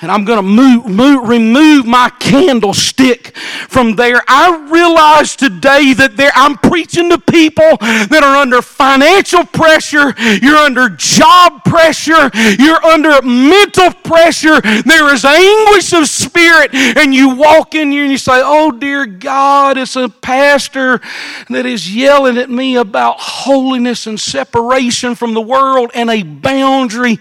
[0.00, 3.36] and I'm going to move, move, remove my candlestick
[3.68, 4.22] from there.
[4.26, 10.56] I realize today that there, I'm preaching to people that are under financial pressure, you're
[10.56, 17.74] under job pressure, you're under mental pressure, there is anguish of spirit, and you walk
[17.74, 21.00] in here and you say, Oh, dear God, it's a pastor
[21.48, 27.16] that is yelling at me about holiness and separation from the world and a boundary.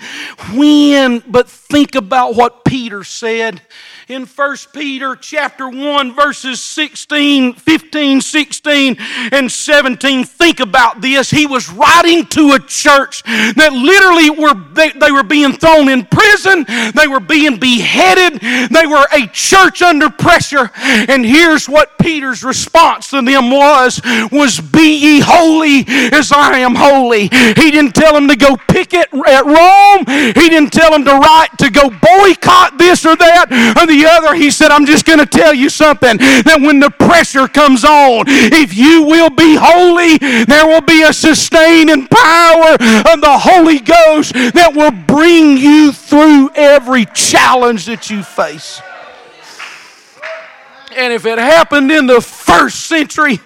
[0.53, 1.19] When?
[1.27, 3.61] But think about what Peter said
[4.09, 8.97] in 1 Peter chapter 1 verses 16, 15, 16
[9.31, 10.23] and 17.
[10.23, 11.29] Think about this.
[11.29, 16.05] He was writing to a church that literally were they, they were being thrown in
[16.07, 18.41] prison, they were being beheaded,
[18.71, 20.71] they were a church under pressure.
[20.75, 26.73] And here's what Peter's response to them was was be ye holy as I am
[26.73, 27.23] holy.
[27.27, 30.33] He didn't tell them to go picket at Rome.
[30.33, 34.09] He didn't tell them to write to go boycott this or that or the the
[34.09, 37.83] other, he said, I'm just going to tell you something that when the pressure comes
[37.83, 43.79] on, if you will be holy, there will be a sustaining power of the Holy
[43.79, 48.81] Ghost that will bring you through every challenge that you face.
[50.95, 53.39] And if it happened in the first century,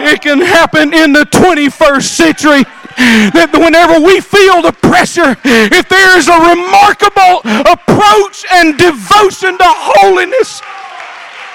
[0.00, 2.64] it can happen in the 21st century
[2.96, 9.64] that whenever we feel the pressure, if there is a remarkable approach and devotion to
[9.66, 10.60] holiness,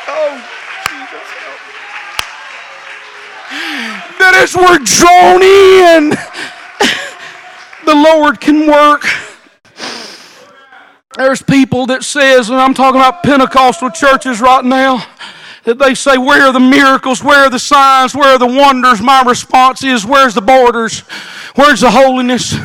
[0.08, 0.40] oh,
[0.90, 1.26] Jesus,
[4.20, 6.16] that as we're drawn in,
[7.86, 9.06] the Lord can work.
[11.18, 15.06] There's people that says, and I'm talking about Pentecostal churches right now,
[15.66, 17.24] that they say, Where are the miracles?
[17.24, 18.16] Where are the signs?
[18.16, 19.02] Where are the wonders?
[19.02, 21.00] My response is, Where's the borders?
[21.56, 22.56] Where's the holiness?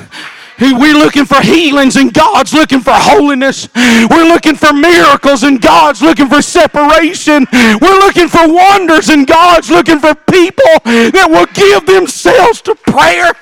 [0.60, 3.68] We're looking for healings and God's looking for holiness.
[3.74, 7.46] We're looking for miracles and God's looking for separation.
[7.52, 13.32] We're looking for wonders and God's looking for people that will give themselves to prayer.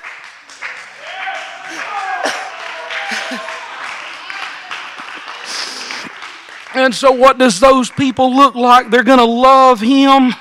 [6.79, 8.89] And so, what does those people look like?
[8.89, 10.33] They're going to love Him.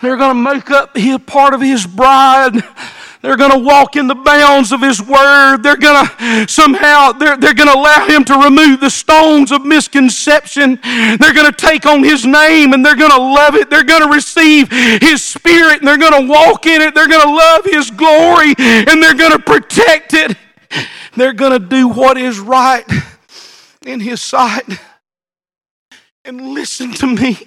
[0.00, 2.54] They're going to make up his part of His bride.
[3.20, 5.58] They're going to walk in the bounds of His Word.
[5.58, 9.64] They're going to somehow, they're, they're going to allow Him to remove the stones of
[9.66, 10.78] misconception.
[10.82, 13.68] They're going to take on His name and they're going to love it.
[13.68, 16.94] They're going to receive His Spirit and they're going to walk in it.
[16.94, 20.36] They're going to love His glory and they're going to protect it.
[21.14, 22.84] They're going to do what is right
[23.86, 24.64] in His sight
[26.24, 27.38] and listen to me.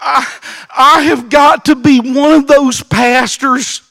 [0.00, 0.26] I,
[0.76, 3.82] I have got to be one of those pastors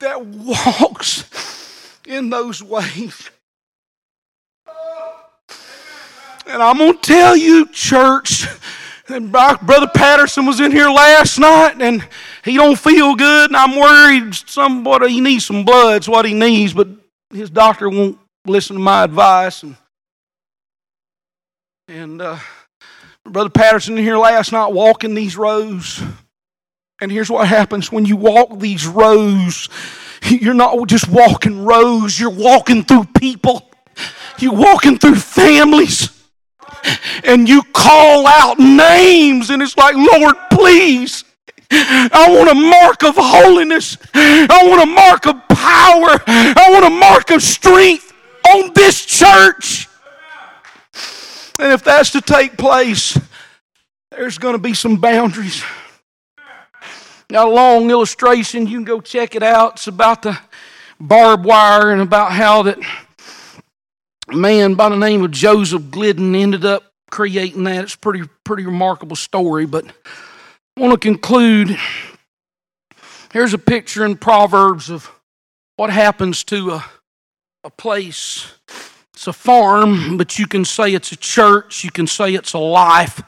[0.00, 1.24] that walks
[2.06, 3.30] in those ways.
[6.44, 8.46] And I'm going to tell you, church,
[9.08, 12.06] and Brother Patterson was in here last night and
[12.44, 16.34] he don't feel good and I'm worried somebody he needs some blood, it's what he
[16.34, 16.88] needs, but
[17.30, 19.62] his doctor won't listen to my advice.
[19.62, 19.76] And,
[21.88, 22.38] and uh,
[23.24, 26.02] Brother Patterson here last night walking these rows.
[27.00, 29.68] And here's what happens when you walk these rows
[30.24, 33.70] you're not just walking rows, you're walking through people,
[34.38, 36.10] you're walking through families.
[37.24, 41.24] And you call out names, and it's like, Lord, please.
[41.70, 43.96] I want a mark of holiness.
[44.14, 46.22] I want a mark of power.
[46.26, 48.11] I want a mark of strength
[48.48, 49.88] on this church.
[51.58, 53.18] And if that's to take place,
[54.10, 55.62] there's going to be some boundaries.
[57.28, 58.66] Got a long illustration.
[58.66, 59.74] You can go check it out.
[59.74, 60.38] It's about the
[61.00, 62.78] barbed wire and about how that
[64.28, 67.84] man by the name of Joseph Glidden ended up creating that.
[67.84, 69.66] It's pretty, pretty remarkable story.
[69.66, 69.86] But
[70.76, 71.78] I want to conclude.
[73.32, 75.10] Here's a picture in Proverbs of
[75.76, 76.84] what happens to a
[77.64, 78.52] a place.
[79.14, 81.84] It's a farm, but you can say it's a church.
[81.84, 83.22] You can say it's a life.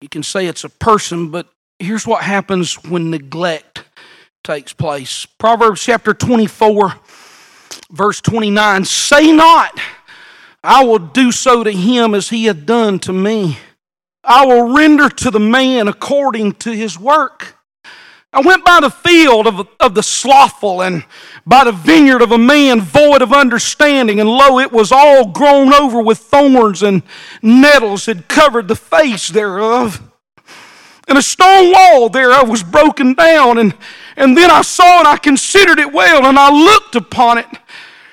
[0.00, 3.84] You can say it's a person, but here's what happens when neglect
[4.44, 5.26] takes place.
[5.26, 6.94] Proverbs chapter 24,
[7.90, 9.78] verse 29 Say not,
[10.62, 13.58] I will do so to him as he hath done to me.
[14.22, 17.57] I will render to the man according to his work.
[18.30, 21.04] I went by the field of, of the slothful and
[21.46, 25.72] by the vineyard of a man void of understanding, and lo, it was all grown
[25.72, 27.02] over with thorns and
[27.40, 30.02] nettles had covered the face thereof.
[31.08, 33.74] And a stone wall thereof was broken down, and,
[34.14, 37.46] and then I saw and I considered it well, and I looked upon it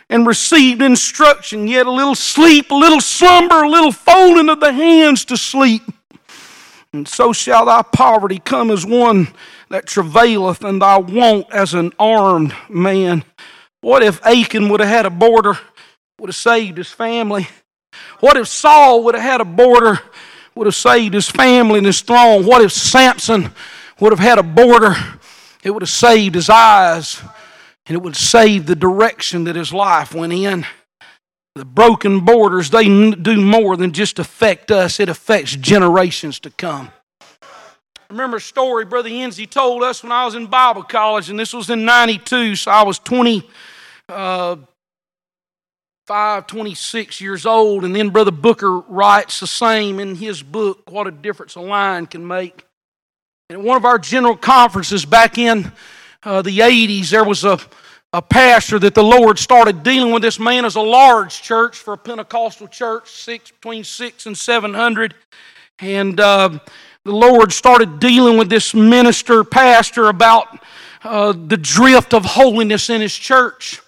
[0.10, 4.72] and received instruction, yet a little sleep, a little slumber, a little folding of the
[4.72, 5.82] hands to sleep.
[6.94, 9.34] And so shall thy poverty come as one
[9.76, 13.26] that travaileth, and thy want as an armed man.
[13.82, 15.60] What if Achan would have had a border,
[16.18, 17.50] would have saved his family?
[18.22, 20.00] What if Saul would have had a border,
[20.56, 22.46] would have saved his family and his throne?
[22.46, 23.52] What if Samson
[24.00, 24.96] would have had a border,
[25.62, 27.22] it would have saved his eyes,
[27.86, 30.66] and it would save the direction that his life went in?
[31.56, 36.92] The broken borders, they do more than just affect us, it affects generations to come.
[38.08, 41.40] I remember a story Brother Enzi told us when I was in Bible college, and
[41.40, 44.60] this was in 92, so I was 25,
[46.08, 47.84] uh, 26 years old.
[47.84, 52.06] And then Brother Booker writes the same in his book, What a Difference a Line
[52.06, 52.64] Can Make.
[53.50, 55.72] And at one of our general conferences back in
[56.22, 57.58] uh, the 80s, there was a,
[58.14, 60.22] a pastor that the Lord started dealing with.
[60.22, 65.16] This man is a large church for a Pentecostal church, six, between six and 700.
[65.80, 66.60] And uh,
[67.06, 70.60] the Lord started dealing with this minister, pastor, about
[71.04, 73.80] uh, the drift of holiness in his church.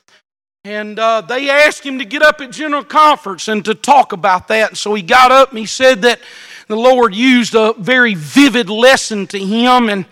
[0.64, 4.48] And uh, they asked him to get up at General Conference and to talk about
[4.50, 4.70] that.
[4.70, 6.20] And so he got up and he said that
[6.68, 9.90] the Lord used a very vivid lesson to him.
[9.90, 10.06] And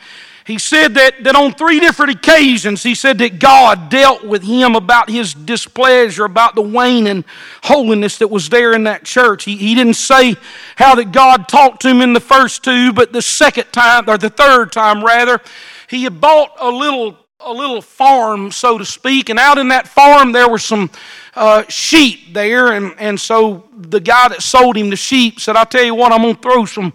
[0.46, 4.76] he said that, that on three different occasions, he said that God dealt with him
[4.76, 7.26] about his displeasure, about the waning
[7.64, 9.44] holiness that was there in that church.
[9.46, 10.36] He, he didn't say
[10.76, 14.20] how that God talked to him in the first two, but the second time, or
[14.20, 15.42] the third time rather,
[15.90, 19.88] he had bought a little a little farm, so to speak, and out in that
[19.88, 20.90] farm there were some
[21.36, 25.66] uh, sheep there, and, and so the guy that sold him the sheep said, I'll
[25.66, 26.94] tell you what, I'm going to throw some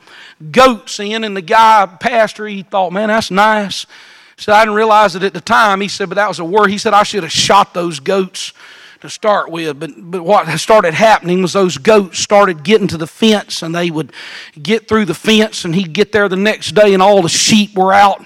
[0.51, 3.87] goats in, and the guy, pastor, he thought, man, that's nice.
[4.37, 5.81] He said, I didn't realize it at the time.
[5.81, 6.71] He said, but that was a word.
[6.71, 8.53] He said, I should have shot those goats
[9.03, 9.79] to start with.
[9.79, 13.91] But, but what started happening was those goats started getting to the fence, and they
[13.91, 14.13] would
[14.61, 17.77] get through the fence, and he'd get there the next day, and all the sheep
[17.77, 18.25] were out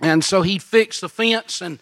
[0.00, 1.78] and so he fixed the fence, and,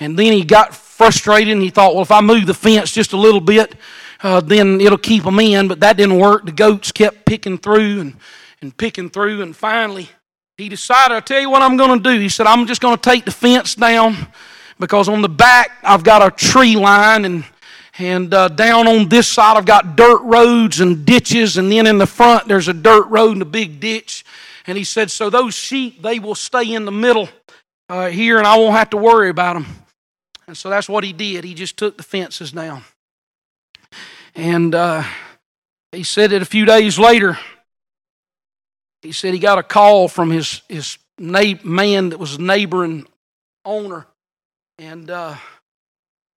[0.00, 3.12] and then he got frustrated and he thought, well, if I move the fence just
[3.12, 3.74] a little bit,
[4.22, 5.68] uh, then it'll keep them in.
[5.68, 6.44] But that didn't work.
[6.44, 8.16] The goats kept picking through and,
[8.60, 10.10] and picking through, and finally
[10.60, 12.20] he decided, I'll tell you what I'm going to do.
[12.20, 14.28] He said, I'm just going to take the fence down
[14.78, 17.44] because on the back I've got a tree line, and,
[17.98, 21.98] and uh, down on this side I've got dirt roads and ditches, and then in
[21.98, 24.24] the front there's a dirt road and a big ditch.
[24.66, 27.28] And he said, So those sheep, they will stay in the middle
[27.90, 29.66] uh, here and I won't have to worry about them.
[30.46, 31.42] And so that's what he did.
[31.42, 32.84] He just took the fences down.
[34.36, 35.02] And uh,
[35.90, 37.36] he said that a few days later,
[39.02, 43.06] he said he got a call from his, his na- man that was a neighboring
[43.64, 44.06] owner.
[44.78, 45.34] And uh,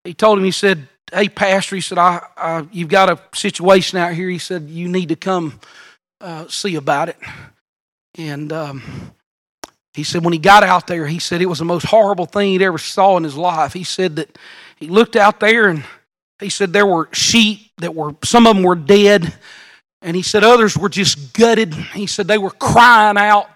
[0.03, 3.99] he told him, he said, Hey, Pastor, he said, I, I, You've got a situation
[3.99, 4.27] out here.
[4.27, 5.59] He said, You need to come
[6.19, 7.17] uh, see about it.
[8.17, 8.81] And um,
[9.93, 12.51] he said when he got out there, he said it was the most horrible thing
[12.51, 13.73] he'd ever saw in his life.
[13.73, 14.37] He said that
[14.77, 15.83] he looked out there and
[16.39, 19.33] he said there were sheep that were, some of them were dead.
[20.01, 21.73] And he said others were just gutted.
[21.73, 23.49] He said they were crying out.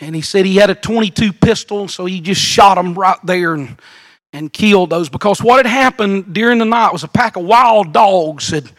[0.00, 3.54] And he said he had a 22 pistol, so he just shot them right there
[3.54, 3.80] and,
[4.32, 5.08] and killed those.
[5.08, 8.70] Because what had happened during the night was a pack of wild dogs had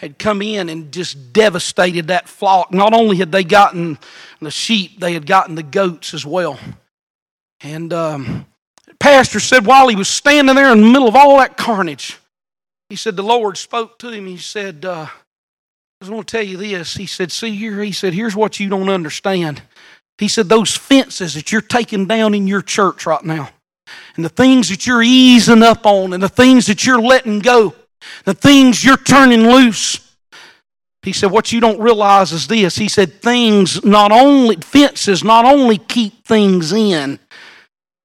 [0.00, 2.72] had come in and just devastated that flock.
[2.72, 3.98] Not only had they gotten
[4.40, 6.58] the sheep, they had gotten the goats as well.
[7.60, 8.46] And um,
[9.00, 12.18] pastor said while he was standing there in the middle of all that carnage,
[12.88, 14.26] he said the Lord spoke to him.
[14.26, 16.94] He said, uh, I just want to tell you this.
[16.94, 19.62] He said, See here, he said, here's what you don't understand.
[20.18, 23.50] He said, Those fences that you're taking down in your church right now,
[24.16, 27.74] and the things that you're easing up on, and the things that you're letting go,
[28.24, 30.00] the things you're turning loose.
[31.02, 32.76] He said, What you don't realize is this.
[32.76, 37.18] He said, Things not only, fences not only keep things in,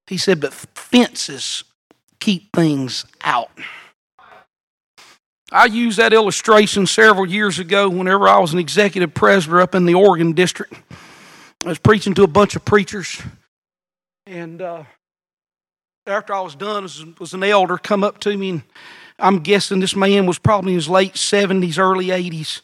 [0.08, 1.64] he said, but fences
[2.20, 3.52] keep things out.
[5.52, 9.86] I used that illustration several years ago whenever I was an executive presbyter up in
[9.86, 10.74] the Oregon district.
[11.64, 13.22] I was preaching to a bunch of preachers.
[14.26, 14.84] And uh,
[16.08, 18.64] after I was done, was, was an elder come up to me and
[19.20, 22.62] I'm guessing this man was probably in his late 70s, early 80s.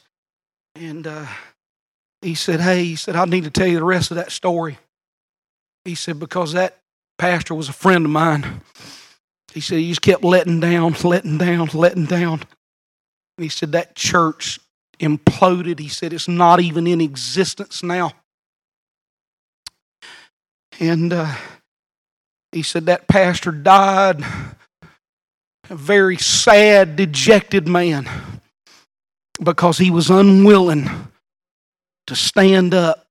[0.76, 1.28] And uh,
[2.22, 4.78] he said, Hey, he said, I need to tell you the rest of that story.
[5.86, 6.78] He said, Because that,
[7.18, 8.62] pastor was a friend of mine.
[9.54, 12.42] He said he just kept letting down, letting down, letting down.
[13.38, 14.60] And he said that church
[15.00, 15.80] imploded.
[15.80, 18.14] He said it's not even in existence now.
[20.80, 21.36] And uh,
[22.52, 24.24] he said that pastor died,
[25.70, 28.10] a very sad, dejected man,
[29.42, 30.90] because he was unwilling
[32.08, 33.06] to stand up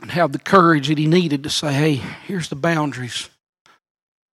[0.00, 1.94] and have the courage that he needed to say, hey,
[2.26, 3.30] here's the boundaries,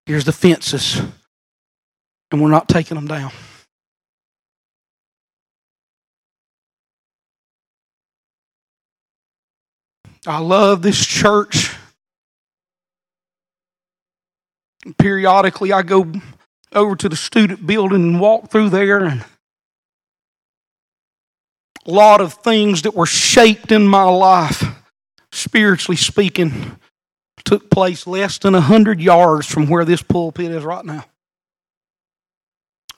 [0.06, 1.00] here's the fences,
[2.32, 3.32] and we're not taking them down.
[10.26, 11.76] I love this church.
[14.98, 16.12] Periodically, I go
[16.74, 19.24] over to the student building and walked through there, and
[21.86, 24.64] a lot of things that were shaped in my life,
[25.32, 26.78] spiritually speaking,
[27.44, 31.06] took place less than a hundred yards from where this pulpit is right now.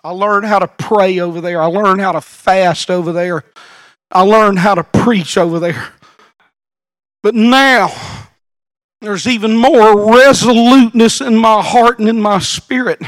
[0.03, 1.61] I learned how to pray over there.
[1.61, 3.45] I learned how to fast over there.
[4.11, 5.93] I learned how to preach over there.
[7.23, 7.89] But now,
[8.99, 13.01] there's even more resoluteness in my heart and in my spirit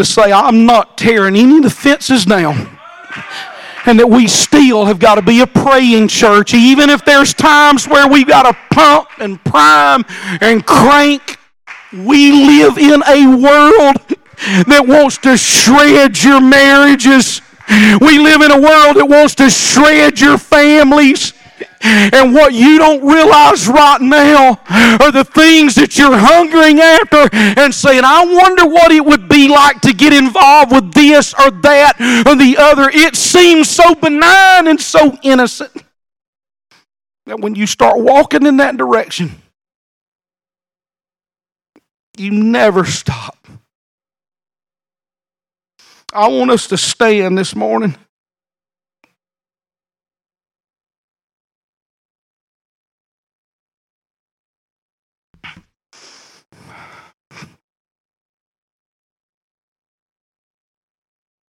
[0.00, 2.78] to say, I'm not tearing any of the fences down.
[3.86, 7.86] And that we still have got to be a praying church, even if there's times
[7.86, 10.04] where we've got to pump and prime
[10.40, 11.38] and crank.
[11.92, 13.96] We live in a world
[14.66, 17.42] that wants to shred your marriages.
[18.00, 21.32] We live in a world that wants to shred your families.
[21.82, 24.60] And what you don't realize right now
[25.00, 29.48] are the things that you're hungering after and saying, I wonder what it would be
[29.48, 31.94] like to get involved with this or that
[32.26, 32.90] or the other.
[32.92, 35.72] It seems so benign and so innocent
[37.26, 39.30] that when you start walking in that direction,
[42.18, 43.38] you never stop.
[46.12, 47.96] I want us to stand this morning.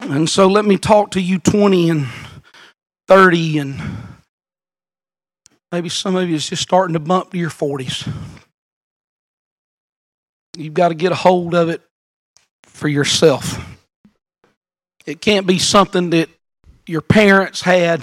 [0.09, 2.06] And so let me talk to you 20 and
[3.09, 3.82] 30 and
[5.70, 8.11] maybe some of you is just starting to bump to your 40s.
[10.56, 11.82] You've got to get a hold of it
[12.62, 13.62] for yourself.
[15.04, 16.30] It can't be something that
[16.86, 18.02] your parents had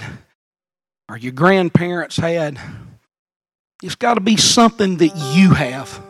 [1.08, 2.56] or your grandparents had.
[3.82, 6.00] It's got to be something that you have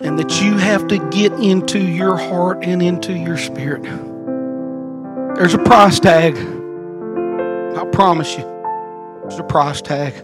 [0.00, 3.82] and that you have to get into your heart and into your spirit.
[5.36, 6.36] There's a price tag.
[6.36, 8.44] I promise you,
[9.22, 10.14] there's a price tag.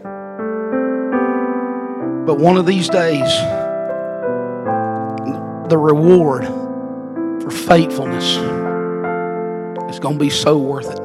[2.25, 3.31] But one of these days,
[5.69, 6.45] the reward
[7.41, 8.35] for faithfulness
[9.93, 10.99] is going to be so worth it.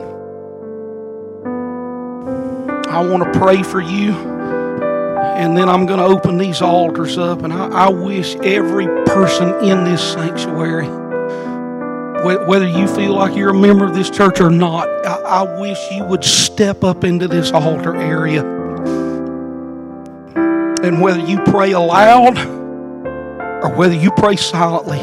[2.88, 4.35] I want to pray for you.
[5.36, 7.42] And then I'm going to open these altars up.
[7.42, 10.88] And I, I wish every person in this sanctuary,
[12.46, 15.78] whether you feel like you're a member of this church or not, I, I wish
[15.92, 18.42] you would step up into this altar area.
[20.82, 25.00] And whether you pray aloud or whether you pray silently,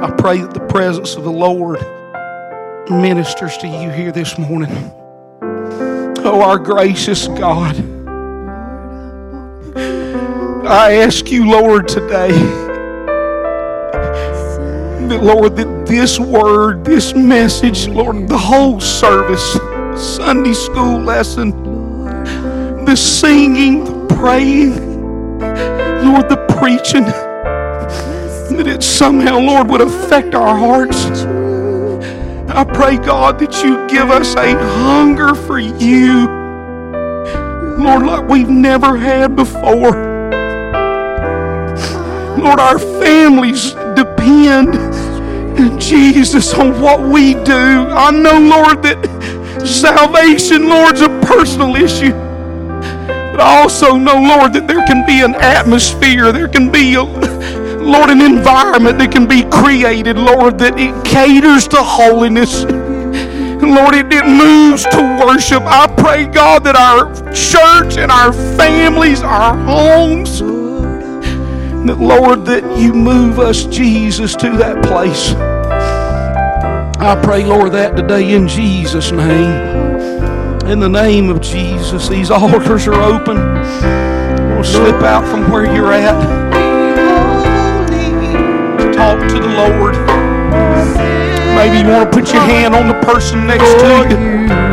[0.00, 1.80] I pray that the presence of the Lord
[2.90, 4.92] ministers to you here this morning.
[6.30, 7.74] Oh, our gracious God.
[10.66, 12.32] I ask you, Lord, today
[15.08, 19.52] that, Lord, that this word, this message, Lord, the whole service,
[19.96, 21.50] Sunday school lesson,
[22.84, 24.76] the singing, the praying,
[26.04, 27.06] Lord, the preaching,
[28.54, 31.37] that it somehow, Lord, would affect our hearts.
[32.58, 36.26] I pray, God, that you give us a hunger for you,
[37.78, 39.92] Lord, like we've never had before.
[42.36, 44.72] Lord, our families depend,
[45.80, 47.86] Jesus, on what we do.
[47.90, 52.10] I know, Lord, that salvation, Lord's a personal issue.
[52.10, 57.37] But I also know, Lord, that there can be an atmosphere, there can be a
[57.88, 62.64] Lord, an environment that can be created, Lord, that it caters to holiness.
[62.64, 65.62] Lord, it, it moves to worship.
[65.64, 72.92] I pray, God, that our church and our families, our homes, that, Lord, that you
[72.92, 75.32] move us, Jesus, to that place.
[77.00, 79.78] I pray, Lord, that today in Jesus' name.
[80.68, 83.38] In the name of Jesus, these altars are open.
[84.54, 86.47] We'll slip out from where you're at.
[88.98, 89.94] Talk to the Lord.
[91.54, 94.67] Maybe you want to put your hand on the person next to you.